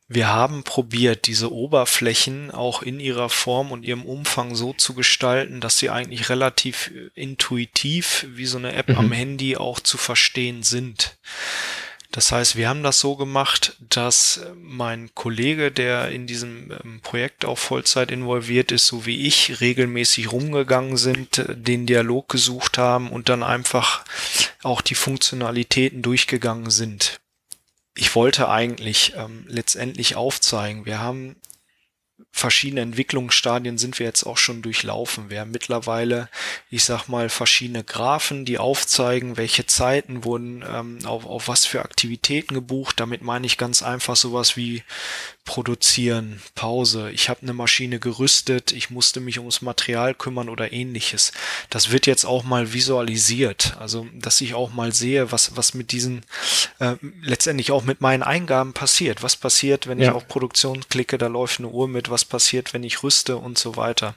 [0.08, 5.62] Wir haben probiert, diese Oberflächen auch in ihrer Form und ihrem Umfang so zu gestalten,
[5.62, 8.98] dass sie eigentlich relativ intuitiv wie so eine App mhm.
[8.98, 11.18] am Handy auch zu verstehen sind.
[12.14, 17.44] Das heißt, wir haben das so gemacht, dass mein Kollege, der in diesem ähm, Projekt
[17.44, 23.30] auch Vollzeit involviert ist, so wie ich, regelmäßig rumgegangen sind, den Dialog gesucht haben und
[23.30, 24.06] dann einfach
[24.62, 27.20] auch die Funktionalitäten durchgegangen sind.
[27.96, 31.36] Ich wollte eigentlich ähm, letztendlich aufzeigen, wir haben
[32.36, 35.30] verschiedene Entwicklungsstadien sind wir jetzt auch schon durchlaufen.
[35.30, 36.30] Wir haben mittlerweile,
[36.72, 41.84] ich sag mal, verschiedene Graphen, die aufzeigen, welche Zeiten wurden ähm, auf, auf was für
[41.84, 43.00] Aktivitäten gebucht.
[43.00, 44.82] Damit meine ich ganz einfach sowas wie
[45.46, 51.34] produzieren, Pause, ich habe eine Maschine gerüstet, ich musste mich ums Material kümmern oder ähnliches.
[51.70, 55.92] Das wird jetzt auch mal visualisiert, also dass ich auch mal sehe, was, was mit
[55.92, 56.22] diesen,
[56.80, 59.22] äh, letztendlich auch mit meinen Eingaben passiert.
[59.22, 60.10] Was passiert, wenn ja.
[60.10, 63.58] ich auf Produktion klicke, da läuft eine Uhr mit, was passiert, wenn ich rüste und
[63.58, 64.16] so weiter.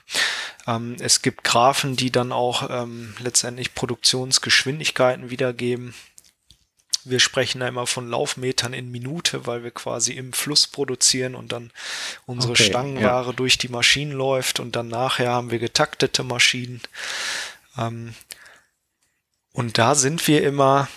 [0.66, 5.94] Ähm, es gibt Graphen, die dann auch ähm, letztendlich Produktionsgeschwindigkeiten wiedergeben.
[7.08, 11.52] Wir sprechen da immer von Laufmetern in Minute, weil wir quasi im Fluss produzieren und
[11.52, 11.70] dann
[12.26, 13.32] unsere okay, Stangenware ja.
[13.32, 16.80] durch die Maschinen läuft und dann nachher haben wir getaktete Maschinen.
[17.78, 18.14] Ähm,
[19.52, 20.88] und da sind wir immer,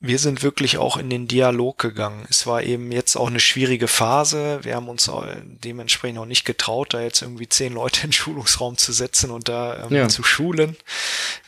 [0.00, 2.24] wir sind wirklich auch in den Dialog gegangen.
[2.30, 4.60] Es war eben jetzt auch eine schwierige Phase.
[4.62, 5.10] Wir haben uns
[5.44, 9.48] dementsprechend auch nicht getraut, da jetzt irgendwie zehn Leute in den Schulungsraum zu setzen und
[9.48, 10.08] da ähm, ja.
[10.08, 10.76] zu schulen.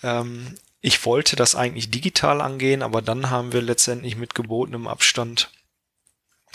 [0.03, 5.51] Ähm, ich wollte das eigentlich digital angehen, aber dann haben wir letztendlich mit gebotenem Abstand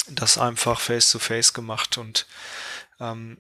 [0.07, 2.27] das einfach face-to-face -face gemacht und
[2.99, 3.39] ähm,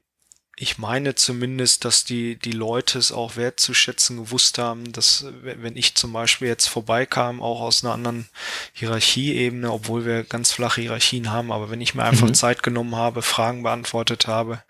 [0.55, 5.93] ich meine zumindest, dass die, die Leute es auch wertzuschätzen gewusst haben, dass wenn ich
[5.93, 8.27] zum Beispiel jetzt vorbeikam, auch aus einer anderen
[8.73, 12.33] Hierarchieebene, obwohl wir ganz flache Hierarchien haben, aber wenn ich mir einfach mhm.
[12.33, 14.63] Zeit genommen habe, Fragen beantwortet habe,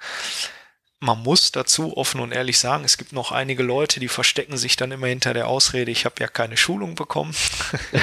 [1.02, 4.76] man muss dazu offen und ehrlich sagen, es gibt noch einige Leute, die verstecken sich
[4.76, 7.34] dann immer hinter der Ausrede, ich habe ja keine Schulung bekommen.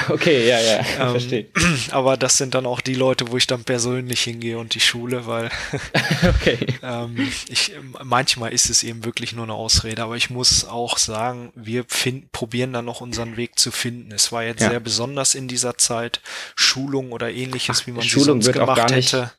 [0.09, 1.47] Okay, ja, ja, ähm, verstehe.
[1.91, 5.27] Aber das sind dann auch die Leute, wo ich dann persönlich hingehe und die Schule,
[5.27, 5.49] weil
[6.29, 6.57] okay.
[6.81, 10.03] ähm, ich, manchmal ist es eben wirklich nur eine Ausrede.
[10.03, 14.11] Aber ich muss auch sagen, wir find, probieren dann noch unseren Weg zu finden.
[14.11, 14.69] Es war jetzt ja.
[14.69, 16.21] sehr besonders in dieser Zeit,
[16.55, 19.31] Schulung oder ähnliches, Ach, wie man Schulung sie sonst gemacht nicht, hätte.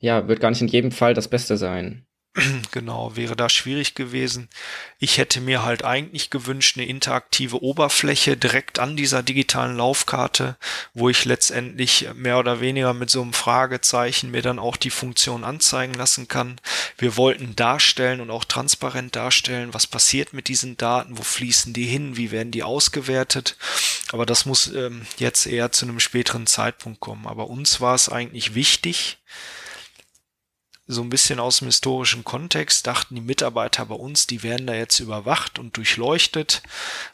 [0.00, 2.06] Ja, wird gar nicht in jedem Fall das Beste sein.
[2.70, 4.48] genau, wäre da schwierig gewesen.
[5.00, 10.56] Ich hätte mir halt eigentlich gewünscht, eine interaktive Oberfläche direkt an dieser digitalen Laufkarte,
[10.94, 15.42] wo ich letztendlich mehr oder weniger mit so einem Fragezeichen mir dann auch die Funktion
[15.42, 16.60] anzeigen lassen kann.
[16.98, 21.86] Wir wollten darstellen und auch transparent darstellen, was passiert mit diesen Daten, wo fließen die
[21.86, 23.56] hin, wie werden die ausgewertet.
[24.12, 27.26] Aber das muss ähm, jetzt eher zu einem späteren Zeitpunkt kommen.
[27.26, 29.18] Aber uns war es eigentlich wichtig,
[30.90, 34.74] so ein bisschen aus dem historischen Kontext dachten die Mitarbeiter bei uns, die werden da
[34.74, 36.62] jetzt überwacht und durchleuchtet.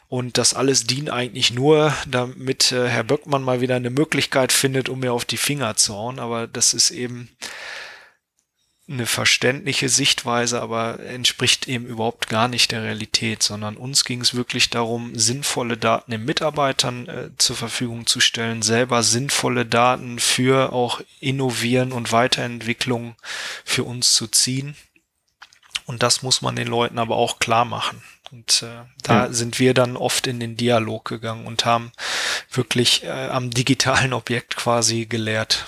[0.09, 4.89] Und das alles dient eigentlich nur, damit äh, Herr Böckmann mal wieder eine Möglichkeit findet,
[4.89, 7.29] um mir auf die Finger zu hauen, aber das ist eben
[8.89, 14.33] eine verständliche Sichtweise, aber entspricht eben überhaupt gar nicht der Realität, sondern uns ging es
[14.33, 20.71] wirklich darum, sinnvolle Daten den Mitarbeitern äh, zur Verfügung zu stellen, selber sinnvolle Daten für
[20.71, 23.15] auch Innovieren und Weiterentwicklung
[23.65, 24.75] für uns zu ziehen.
[25.85, 28.01] Und das muss man den Leuten aber auch klar machen.
[28.31, 29.33] Und äh, da ja.
[29.33, 31.91] sind wir dann oft in den Dialog gegangen und haben
[32.51, 35.65] wirklich äh, am digitalen Objekt quasi gelehrt.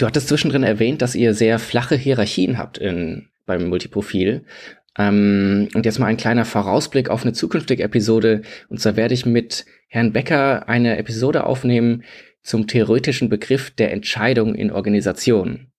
[0.00, 4.46] Du hattest zwischendrin erwähnt, dass ihr sehr flache Hierarchien habt in, beim Multiprofil.
[4.98, 8.40] Ähm, und jetzt mal ein kleiner Vorausblick auf eine zukünftige Episode.
[8.70, 12.04] Und zwar werde ich mit Herrn Becker eine Episode aufnehmen
[12.42, 15.70] zum theoretischen Begriff der Entscheidung in Organisationen.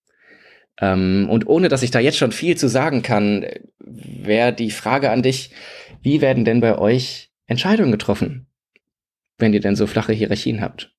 [0.80, 3.44] Ähm, und ohne dass ich da jetzt schon viel zu sagen kann,
[3.80, 5.50] wäre die Frage an dich,
[6.04, 8.46] wie werden denn bei euch Entscheidungen getroffen,
[9.40, 10.94] wenn ihr denn so flache Hierarchien habt?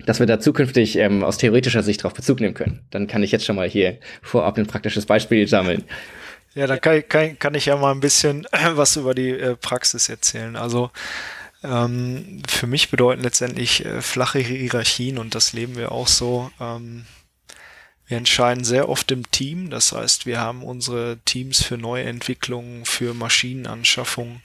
[0.00, 2.84] Dass wir da zukünftig ähm, aus theoretischer Sicht darauf Bezug nehmen können.
[2.90, 5.84] Dann kann ich jetzt schon mal hier vorab ein praktisches Beispiel sammeln.
[6.54, 10.08] Ja, dann kann, kann, kann ich ja mal ein bisschen was über die äh, Praxis
[10.08, 10.56] erzählen.
[10.56, 10.90] Also
[11.62, 16.50] ähm, für mich bedeuten letztendlich äh, flache Hierarchien und das leben wir auch so.
[16.60, 17.06] Ähm,
[18.06, 23.14] wir entscheiden sehr oft im Team, das heißt, wir haben unsere Teams für Neuentwicklungen, für
[23.14, 24.42] Maschinenanschaffung,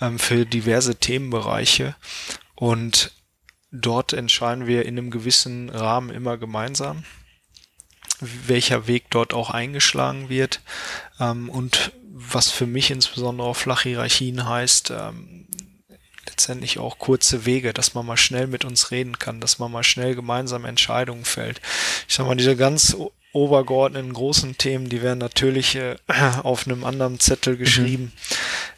[0.00, 1.94] ähm, für diverse Themenbereiche
[2.54, 3.12] und
[3.72, 7.04] dort entscheiden wir in einem gewissen Rahmen immer gemeinsam,
[8.20, 10.60] welcher Weg dort auch eingeschlagen wird.
[11.18, 15.48] Ähm, und was für mich insbesondere auch flache Hierarchien heißt, ähm,
[16.26, 19.82] letztendlich auch kurze Wege, dass man mal schnell mit uns reden kann, dass man mal
[19.82, 21.60] schnell gemeinsam Entscheidungen fällt.
[22.06, 22.96] Ich sag mal, diese ganz
[23.32, 25.96] obergeordneten großen Themen, die werden natürlich äh,
[26.42, 28.04] auf einem anderen Zettel geschrieben.
[28.04, 28.12] Mhm.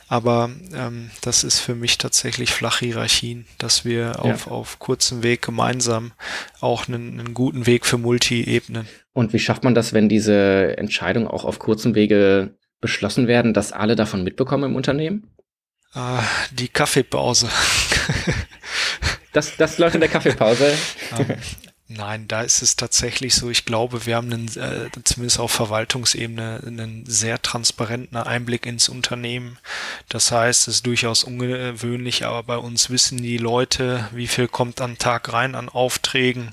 [0.06, 4.52] Aber ähm, das ist für mich tatsächlich flache Hierarchien, dass wir auf, ja.
[4.52, 6.12] auf kurzem Weg gemeinsam
[6.60, 8.86] auch einen, einen guten Weg für Multi-Ebenen.
[9.12, 13.72] Und wie schafft man das, wenn diese Entscheidungen auch auf kurzem Wege beschlossen werden, dass
[13.72, 15.30] alle davon mitbekommen im Unternehmen?
[15.94, 16.20] Äh,
[16.52, 17.48] die Kaffeepause.
[19.32, 20.74] das, das läuft in der Kaffeepause.
[21.96, 23.50] Nein, da ist es tatsächlich so.
[23.50, 29.58] Ich glaube, wir haben einen, äh, zumindest auf Verwaltungsebene einen sehr transparenten Einblick ins Unternehmen.
[30.08, 34.80] Das heißt, es ist durchaus ungewöhnlich, aber bei uns wissen die Leute, wie viel kommt
[34.80, 36.52] am Tag rein an Aufträgen,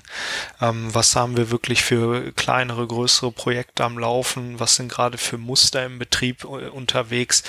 [0.60, 5.38] ähm, was haben wir wirklich für kleinere, größere Projekte am Laufen, was sind gerade für
[5.38, 7.42] Muster im Betrieb äh, unterwegs,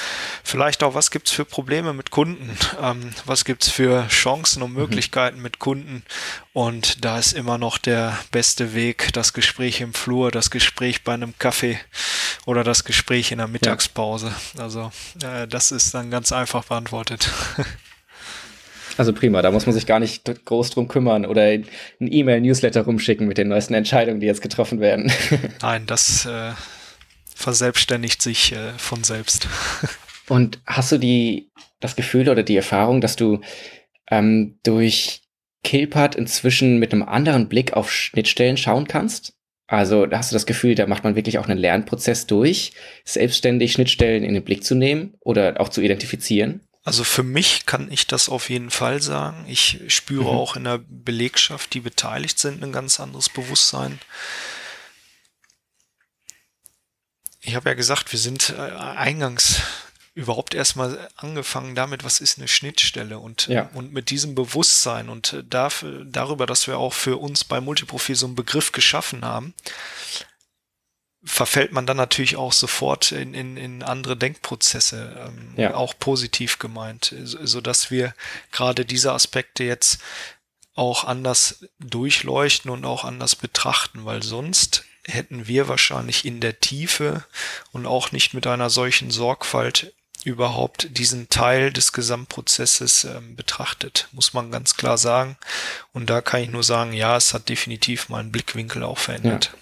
[0.44, 4.78] vielleicht auch, was gibt's für Probleme mit Kunden, ähm, was gibt's für Chancen und mhm.
[4.78, 5.44] Möglichkeiten mhm.
[5.44, 6.04] mit Kunden
[6.54, 11.14] und da ist immer noch der beste Weg, das Gespräch im Flur, das Gespräch bei
[11.14, 11.80] einem Kaffee
[12.46, 14.34] oder das Gespräch in der Mittagspause.
[14.58, 14.64] Ja.
[14.64, 14.92] Also
[15.24, 17.30] äh, das ist dann ganz einfach beantwortet.
[18.98, 21.66] Also prima, da muss man sich gar nicht groß drum kümmern oder ein
[22.00, 25.12] E-Mail-Newsletter rumschicken mit den neuesten Entscheidungen, die jetzt getroffen werden.
[25.62, 26.52] Nein, das äh,
[27.36, 29.48] verselbstständigt sich äh, von selbst.
[30.28, 33.42] Und hast du die, das Gefühl oder die Erfahrung, dass du
[34.10, 35.23] ähm, durch
[35.64, 39.34] Killpad inzwischen mit einem anderen Blick auf Schnittstellen schauen kannst.
[39.68, 42.74] Also da hast du das Gefühl, da macht man wirklich auch einen Lernprozess durch,
[43.06, 46.62] selbstständig Schnittstellen in den Blick zu nehmen oder auch zu identifizieren.
[46.84, 49.46] Also für mich kann ich das auf jeden Fall sagen.
[49.48, 50.38] Ich spüre mhm.
[50.38, 54.00] auch in der Belegschaft, die beteiligt sind, ein ganz anderes Bewusstsein.
[57.42, 59.62] Ich habe ja gesagt, wir sind äh, eingangs
[60.16, 63.70] überhaupt erstmal angefangen damit, was ist eine Schnittstelle und, ja.
[63.74, 68.16] und mit diesem Bewusstsein und äh, dafür, darüber, dass wir auch für uns bei Multiprofil
[68.16, 69.56] so einen Begriff geschaffen haben,
[71.24, 75.74] verfällt man dann natürlich auch sofort in, in, in andere Denkprozesse, ähm, ja.
[75.74, 78.14] auch positiv gemeint, so, so dass wir
[78.52, 80.00] gerade diese Aspekte jetzt
[80.76, 87.26] auch anders durchleuchten und auch anders betrachten, weil sonst hätten wir wahrscheinlich in der Tiefe
[87.72, 89.94] und auch nicht mit einer solchen Sorgfalt
[90.26, 95.38] überhaupt diesen Teil des Gesamtprozesses ähm, betrachtet, muss man ganz klar sagen.
[95.92, 99.52] Und da kann ich nur sagen, ja, es hat definitiv meinen Blickwinkel auch verändert.
[99.54, 99.60] Ja.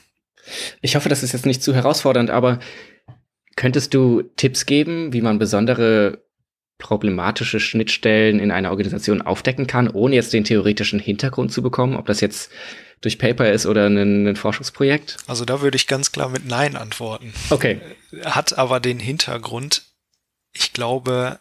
[0.82, 2.60] Ich hoffe, das ist jetzt nicht zu herausfordernd, aber
[3.56, 6.24] könntest du Tipps geben, wie man besondere
[6.78, 12.08] problematische Schnittstellen in einer Organisation aufdecken kann, ohne jetzt den theoretischen Hintergrund zu bekommen, ob
[12.08, 12.50] das jetzt
[13.02, 15.18] durch Paper ist oder ein, ein Forschungsprojekt?
[15.28, 17.34] Also da würde ich ganz klar mit Nein antworten.
[17.50, 17.82] Okay.
[18.24, 19.84] Hat aber den Hintergrund,
[20.54, 21.40] ich glaube,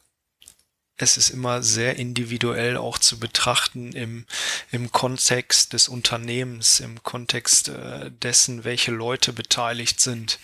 [1.03, 4.27] es ist immer sehr individuell auch zu betrachten im,
[4.71, 10.39] im Kontext des Unternehmens, im Kontext äh, dessen, welche Leute beteiligt sind.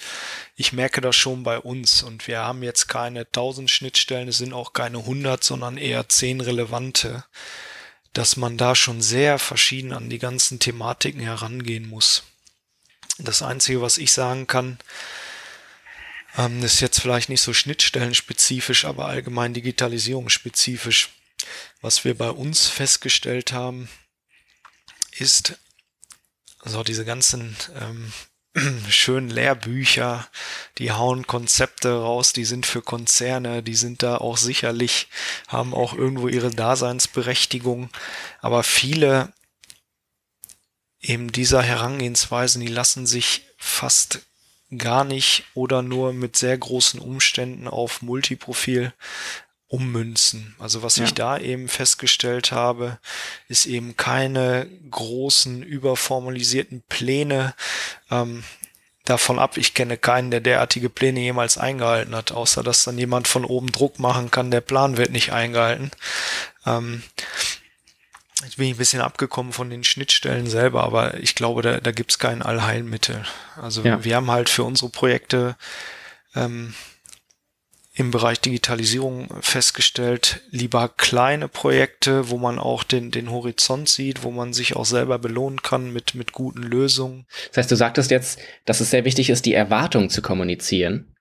[0.56, 4.54] Ich merke das schon bei uns und wir haben jetzt keine tausend Schnittstellen, es sind
[4.54, 7.24] auch keine hundert, sondern eher zehn relevante,
[8.14, 12.22] dass man da schon sehr verschieden an die ganzen Thematiken herangehen muss.
[13.18, 14.78] Das Einzige, was ich sagen kann,
[16.36, 21.10] ähm, ist jetzt vielleicht nicht so schnittstellenspezifisch, aber allgemein digitalisierungsspezifisch.
[21.80, 23.88] Was wir bei uns festgestellt haben,
[25.12, 25.58] ist,
[26.64, 28.12] so diese ganzen ähm,
[28.88, 30.28] schönen Lehrbücher,
[30.78, 35.08] die hauen Konzepte raus, die sind für Konzerne, die sind da auch sicherlich,
[35.46, 37.90] haben auch irgendwo ihre Daseinsberechtigung,
[38.40, 39.32] aber viele
[41.00, 44.20] eben dieser Herangehensweisen, die lassen sich fast
[44.76, 48.92] gar nicht oder nur mit sehr großen Umständen auf Multiprofil
[49.68, 50.54] ummünzen.
[50.58, 51.04] Also was ja.
[51.04, 52.98] ich da eben festgestellt habe,
[53.48, 57.54] ist eben keine großen überformalisierten Pläne.
[58.10, 58.44] Ähm,
[59.04, 63.28] davon ab, ich kenne keinen, der derartige Pläne jemals eingehalten hat, außer dass dann jemand
[63.28, 65.90] von oben Druck machen kann, der Plan wird nicht eingehalten.
[66.64, 67.02] Ähm,
[68.42, 71.90] Jetzt bin ich ein bisschen abgekommen von den Schnittstellen selber, aber ich glaube, da, da
[71.90, 73.24] gibt es kein Allheilmittel.
[73.60, 74.04] Also ja.
[74.04, 75.56] wir haben halt für unsere Projekte
[76.34, 76.74] ähm,
[77.94, 84.30] im Bereich Digitalisierung festgestellt, lieber kleine Projekte, wo man auch den, den Horizont sieht, wo
[84.30, 87.24] man sich auch selber belohnen kann mit, mit guten Lösungen.
[87.48, 91.16] Das heißt, du sagtest jetzt, dass es sehr wichtig ist, die Erwartung zu kommunizieren.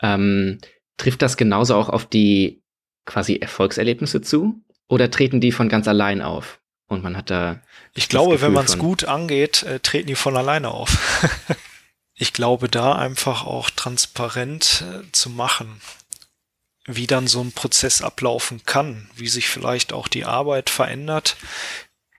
[0.00, 0.60] Ähm,
[0.98, 2.62] trifft das genauso auch auf die
[3.06, 4.62] quasi Erfolgserlebnisse zu?
[4.86, 6.59] Oder treten die von ganz allein auf?
[6.90, 7.60] Und man hat da.
[7.94, 10.98] Ich glaube, wenn man es gut angeht, äh, treten die von alleine auf.
[12.14, 15.80] ich glaube, da einfach auch transparent äh, zu machen,
[16.86, 21.36] wie dann so ein Prozess ablaufen kann, wie sich vielleicht auch die Arbeit verändert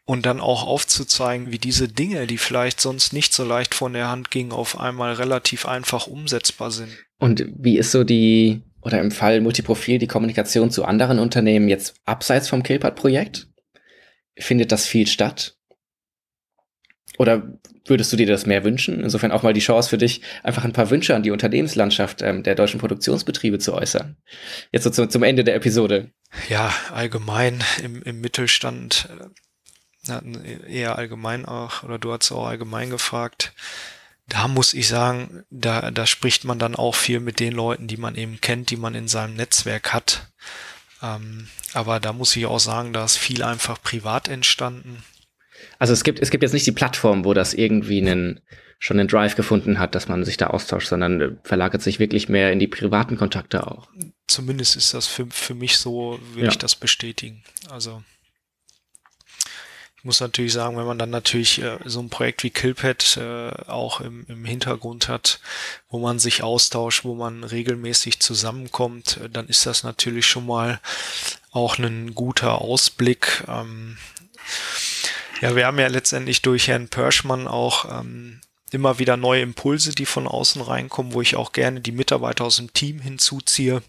[0.06, 4.08] und dann auch aufzuzeigen, wie diese Dinge, die vielleicht sonst nicht so leicht von der
[4.08, 6.94] Hand gingen, auf einmal relativ einfach umsetzbar sind.
[7.20, 11.96] Und wie ist so die, oder im Fall Multiprofil, die Kommunikation zu anderen Unternehmen jetzt
[12.06, 13.51] abseits vom Kilpat-Projekt?
[14.38, 15.58] Findet das viel statt?
[17.18, 19.04] Oder würdest du dir das mehr wünschen?
[19.04, 22.44] Insofern auch mal die Chance für dich, einfach ein paar Wünsche an die Unternehmenslandschaft ähm,
[22.44, 24.18] der deutschen Produktionsbetriebe zu äußern.
[24.72, 26.12] Jetzt so zu, zum Ende der Episode.
[26.50, 29.10] Ja, allgemein im, im Mittelstand,
[30.08, 33.54] äh, eher allgemein auch, oder du hast auch allgemein gefragt.
[34.28, 37.98] Da muss ich sagen, da, da spricht man dann auch viel mit den Leuten, die
[37.98, 40.32] man eben kennt, die man in seinem Netzwerk hat.
[41.02, 45.04] Ähm, aber da muss ich auch sagen, da ist viel einfach privat entstanden.
[45.80, 48.40] Also es gibt, es gibt jetzt nicht die Plattform, wo das irgendwie einen,
[48.80, 52.30] schon einen Drive gefunden hat, dass man sich da austauscht, sondern äh, verlagert sich wirklich
[52.30, 53.90] mehr in die privaten Kontakte auch.
[54.28, 56.50] Zumindest ist das für, für mich so, will ja.
[56.50, 57.44] ich das bestätigen.
[57.70, 58.04] Also
[60.04, 64.02] muss natürlich sagen, wenn man dann natürlich äh, so ein Projekt wie Killpad äh, auch
[64.02, 65.40] im, im Hintergrund hat,
[65.90, 70.80] wo man sich austauscht, wo man regelmäßig zusammenkommt, äh, dann ist das natürlich schon mal
[71.52, 73.44] auch ein guter Ausblick.
[73.48, 73.98] Ähm,
[75.42, 80.06] ja, wir haben ja letztendlich durch Herrn Perschmann auch ähm, immer wieder neue Impulse, die
[80.06, 83.82] von außen reinkommen, wo ich auch gerne die Mitarbeiter aus dem Team hinzuziehe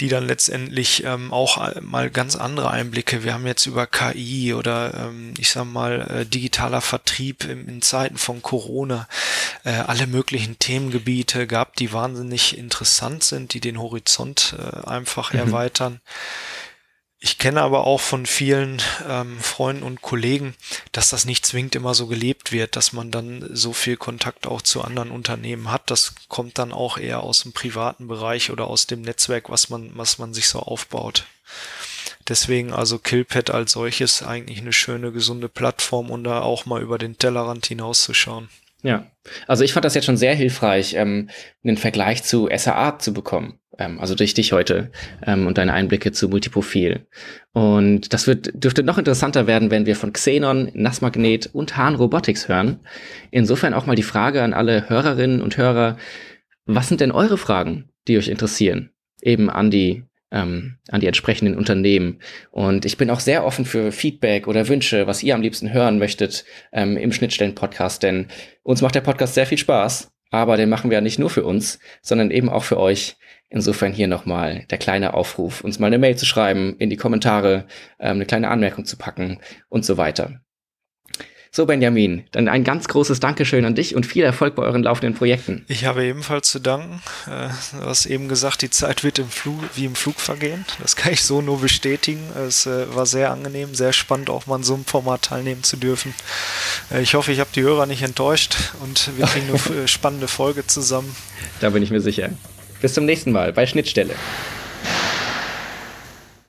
[0.00, 3.24] die dann letztendlich ähm, auch mal ganz andere Einblicke.
[3.24, 7.82] Wir haben jetzt über KI oder ähm, ich sag mal äh, digitaler Vertrieb in, in
[7.82, 9.08] Zeiten von Corona
[9.64, 15.40] äh, alle möglichen Themengebiete gehabt, die wahnsinnig interessant sind, die den Horizont äh, einfach mhm.
[15.40, 16.00] erweitern.
[17.24, 20.54] Ich kenne aber auch von vielen ähm, Freunden und Kollegen,
[20.90, 24.60] dass das nicht zwingend immer so gelebt wird, dass man dann so viel Kontakt auch
[24.60, 25.88] zu anderen Unternehmen hat.
[25.88, 29.92] Das kommt dann auch eher aus dem privaten Bereich oder aus dem Netzwerk, was man,
[29.94, 31.26] was man sich so aufbaut.
[32.26, 36.98] Deswegen also Killpad als solches eigentlich eine schöne, gesunde Plattform, um da auch mal über
[36.98, 38.48] den Tellerrand hinauszuschauen.
[38.82, 39.06] Ja,
[39.46, 41.30] also ich fand das jetzt schon sehr hilfreich, ähm,
[41.62, 43.60] einen Vergleich zu SAA zu bekommen.
[43.78, 44.90] Ähm, also durch dich heute
[45.26, 47.06] ähm, und deine Einblicke zu Multiprofil.
[47.52, 52.48] Und das wird, dürfte noch interessanter werden, wenn wir von Xenon, Nassmagnet und Hahn Robotics
[52.48, 52.80] hören.
[53.30, 55.96] Insofern auch mal die Frage an alle Hörerinnen und Hörer,
[56.66, 58.90] was sind denn eure Fragen, die euch interessieren?
[59.20, 62.18] Eben an die ähm, an die entsprechenden Unternehmen.
[62.50, 65.98] Und ich bin auch sehr offen für Feedback oder Wünsche, was ihr am liebsten hören
[65.98, 68.28] möchtet ähm, im Schnittstellen-Podcast, denn
[68.62, 71.44] uns macht der Podcast sehr viel Spaß, aber den machen wir ja nicht nur für
[71.44, 73.16] uns, sondern eben auch für euch.
[73.54, 77.66] Insofern hier nochmal der kleine Aufruf, uns mal eine Mail zu schreiben, in die Kommentare
[78.00, 80.40] ähm, eine kleine Anmerkung zu packen und so weiter.
[81.54, 85.14] So, Benjamin, dann ein ganz großes Dankeschön an dich und viel Erfolg bei euren laufenden
[85.14, 85.66] Projekten.
[85.68, 87.02] Ich habe ebenfalls zu danken.
[87.26, 90.64] Äh, du hast eben gesagt, die Zeit wird im Flug, wie im Flug vergehen.
[90.80, 92.22] Das kann ich so nur bestätigen.
[92.34, 95.76] Es äh, war sehr angenehm, sehr spannend, auch mal an so einem Format teilnehmen zu
[95.76, 96.14] dürfen.
[96.90, 100.66] Äh, ich hoffe, ich habe die Hörer nicht enttäuscht und wir kriegen eine spannende Folge
[100.66, 101.14] zusammen.
[101.60, 102.30] Da bin ich mir sicher.
[102.82, 104.14] Bis zum nächsten Mal bei Schnittstelle.